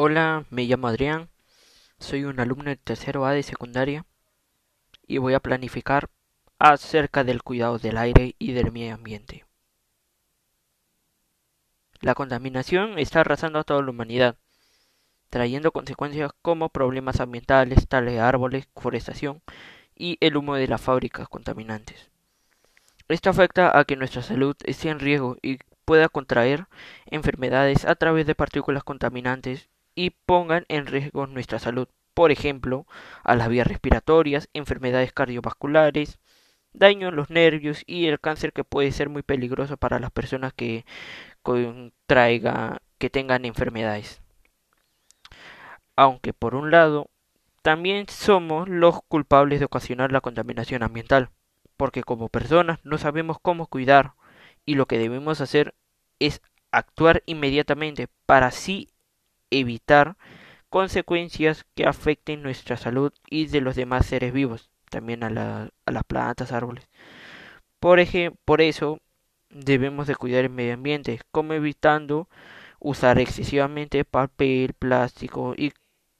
[0.00, 1.28] Hola, me llamo Adrián,
[1.98, 4.06] soy un alumno de tercero A de secundaria
[5.08, 6.08] y voy a planificar
[6.60, 9.44] acerca del cuidado del aire y del medio ambiente.
[12.00, 14.36] La contaminación está arrasando a toda la humanidad,
[15.30, 19.42] trayendo consecuencias como problemas ambientales, tales de árboles, forestación
[19.96, 22.08] y el humo de las fábricas contaminantes.
[23.08, 26.68] Esto afecta a que nuestra salud esté en riesgo y pueda contraer
[27.06, 29.68] enfermedades a través de partículas contaminantes
[29.98, 32.86] y pongan en riesgo nuestra salud, por ejemplo,
[33.24, 36.20] a las vías respiratorias, enfermedades cardiovasculares,
[36.72, 40.52] daño en los nervios y el cáncer que puede ser muy peligroso para las personas
[40.52, 40.86] que
[41.42, 44.22] contraigan, que tengan enfermedades.
[45.96, 47.10] Aunque por un lado,
[47.62, 51.30] también somos los culpables de ocasionar la contaminación ambiental,
[51.76, 54.12] porque como personas no sabemos cómo cuidar
[54.64, 55.74] y lo que debemos hacer
[56.20, 56.40] es
[56.70, 58.87] actuar inmediatamente para así
[59.50, 60.16] evitar
[60.68, 66.52] consecuencias que afecten nuestra salud y de los demás seres vivos, también a, las plantas,
[66.52, 66.88] árboles.
[67.80, 68.00] Por,
[68.44, 69.00] por eso
[69.50, 72.28] debemos de cuidar el medio ambiente, como evitando
[72.80, 75.72] usar excesivamente papel, plástico y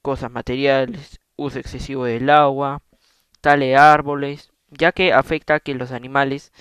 [0.03, 2.83] cosas materiales, uso excesivo del agua,
[3.41, 6.53] tale árboles, ya que afecta a que los animales,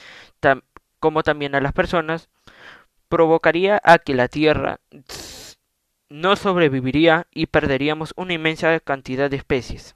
[0.99, 2.29] como también a las personas,
[3.09, 4.79] provocaría a que la tierra
[6.09, 9.95] no sobreviviría y perderíamos una inmensa cantidad de especies.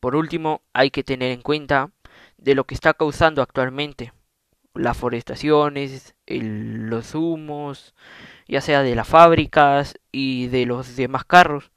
[0.00, 1.90] Por último, hay que tener en cuenta
[2.36, 4.12] de lo que está causando actualmente
[4.74, 7.94] las forestaciones, los humos,
[8.46, 11.72] ya sea de las fábricas y de los demás carros,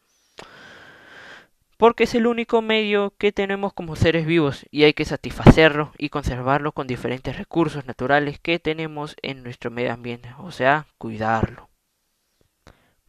[1.78, 6.10] porque es el único medio que tenemos como seres vivos y hay que satisfacerlo y
[6.10, 11.71] conservarlo con diferentes recursos naturales que tenemos en nuestro medio ambiente, o sea, cuidarlo.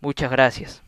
[0.03, 0.83] Muchas gracias.